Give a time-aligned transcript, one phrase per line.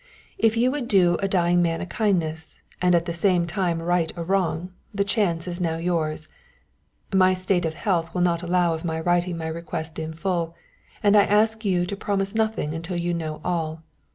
[0.39, 4.11] If you would do a dying man a kindness, and at the same time right
[4.15, 6.27] a wrong, the chance is now yours.
[7.13, 10.55] My state of health will not allow of my writing my request in full
[11.03, 13.83] and I ask you to promise nothing until you know all.